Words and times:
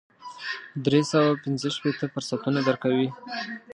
درې 0.85 1.01
سوه 1.09 1.25
او 1.29 1.35
پنځه 1.43 1.67
شپېته 1.75 2.05
فرصتونه 2.13 2.59
درکوي. 2.67 3.07